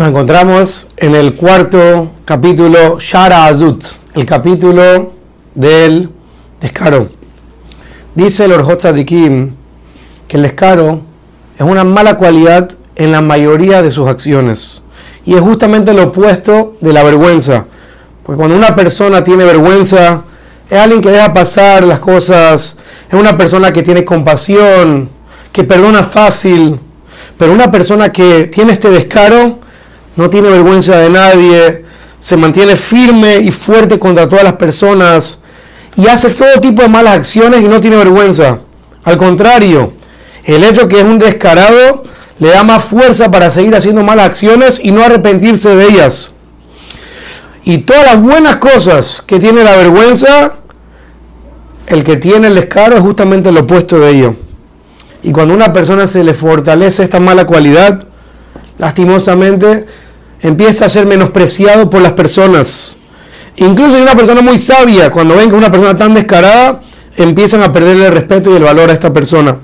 [0.00, 3.84] Nos encontramos en el cuarto capítulo Shara Azut,
[4.14, 5.12] el capítulo
[5.54, 6.08] del
[6.58, 7.10] descaro.
[8.14, 9.50] Dice el Orjot Tzadikim
[10.26, 11.02] que el descaro
[11.54, 14.82] es una mala cualidad en la mayoría de sus acciones
[15.26, 17.66] y es justamente lo opuesto de la vergüenza.
[18.22, 20.22] Porque cuando una persona tiene vergüenza,
[20.70, 22.74] es alguien que deja pasar las cosas,
[23.06, 25.10] es una persona que tiene compasión,
[25.52, 26.80] que perdona fácil,
[27.36, 29.58] pero una persona que tiene este descaro,
[30.16, 31.84] no tiene vergüenza de nadie,
[32.18, 35.38] se mantiene firme y fuerte contra todas las personas
[35.96, 38.60] y hace todo tipo de malas acciones y no tiene vergüenza.
[39.04, 39.92] Al contrario,
[40.44, 42.04] el hecho que es un descarado
[42.38, 46.32] le da más fuerza para seguir haciendo malas acciones y no arrepentirse de ellas.
[47.64, 50.54] Y todas las buenas cosas que tiene la vergüenza,
[51.86, 54.34] el que tiene el descaro es justamente lo opuesto de ello.
[55.22, 58.06] Y cuando a una persona se le fortalece esta mala cualidad,
[58.80, 59.84] lastimosamente
[60.40, 62.96] empieza a ser menospreciado por las personas.
[63.56, 66.80] Incluso si una persona muy sabia, cuando ven que una persona tan descarada,
[67.16, 69.58] empiezan a perderle el respeto y el valor a esta persona.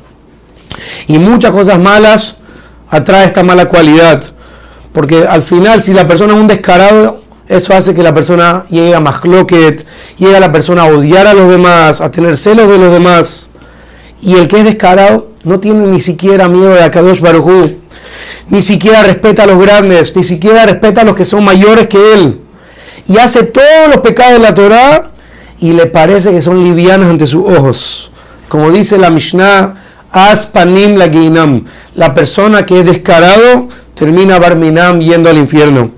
[1.07, 2.37] Y muchas cosas malas
[2.91, 4.23] atrae esta mala cualidad.
[4.93, 8.95] Porque al final, si la persona es un descarado, eso hace que la persona llegue
[8.95, 9.87] a más cloquet,
[10.19, 13.49] llegue a la persona a odiar a los demás, a tener celos de los demás.
[14.21, 17.77] Y el que es descarado no tiene ni siquiera miedo de Akadosh Baruj
[18.49, 22.15] ni siquiera respeta a los grandes, ni siquiera respeta a los que son mayores que
[22.15, 22.41] él.
[23.09, 25.11] Y hace todos los pecados de la Torah
[25.59, 28.13] y le parece que son livianos ante sus ojos.
[28.49, 29.75] Como dice la Mishnah,
[30.13, 31.65] Aspanim la Ginam.
[31.95, 35.91] La persona que es descarado termina Barminam yendo al infierno.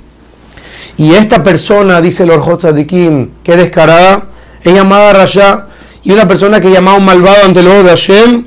[0.97, 2.31] Y esta persona, dice el
[2.75, 4.27] de Kim, que es descarada,
[4.63, 5.67] es llamada Rasha.
[6.03, 8.47] Y una persona que es llamada un malvado ante el ojo de Hashem,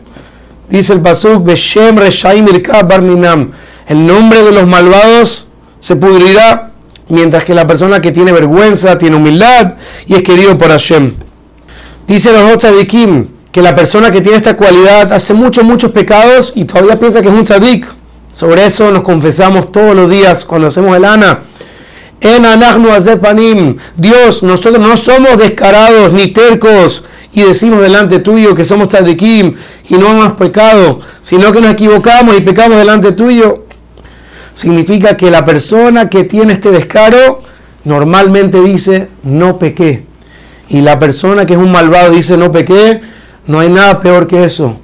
[0.69, 2.45] dice el Pasuk, Beshem Reshaim
[2.87, 3.51] Barminam
[3.87, 5.47] el nombre de los malvados
[5.79, 6.71] se pudrirá,
[7.09, 11.13] mientras que la persona que tiene vergüenza, tiene humildad y es querido por Hashem.
[12.07, 16.53] Dice los de Kim que la persona que tiene esta cualidad hace muchos, muchos pecados
[16.55, 17.85] y todavía piensa que es un tzadik.
[18.31, 21.41] Sobre eso nos confesamos todos los días cuando hacemos el ana.
[22.21, 23.77] En panim.
[23.97, 27.03] Dios, nosotros no somos descarados ni tercos
[27.33, 29.55] y decimos delante tuyo que somos tzadikim
[29.89, 33.65] y no hemos pecado, sino que nos equivocamos y pecamos delante tuyo
[34.53, 37.41] significa que la persona que tiene este descaro
[37.83, 40.05] normalmente dice no pequé.
[40.69, 43.01] Y la persona que es un malvado dice no pequé,
[43.47, 44.79] no hay nada peor que eso.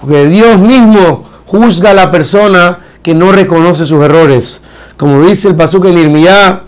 [0.00, 4.60] Porque Dios mismo juzga a la persona que no reconoce sus errores.
[4.96, 6.62] Como dice el Pasuk en Irmiyá,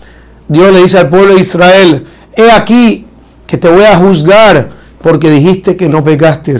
[0.47, 3.05] Dios le dice al pueblo de Israel, he aquí
[3.45, 4.69] que te voy a juzgar
[5.01, 6.55] porque dijiste que no pecaste.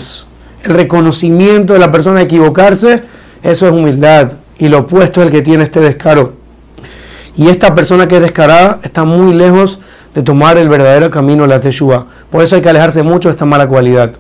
[0.63, 3.03] El reconocimiento de la persona de equivocarse,
[3.41, 6.33] eso es humildad y lo opuesto es el que tiene este descaro.
[7.35, 9.81] Y esta persona que es descarada está muy lejos
[10.13, 12.05] de tomar el verdadero camino de la Teshua.
[12.29, 14.11] Por eso hay que alejarse mucho de esta mala cualidad.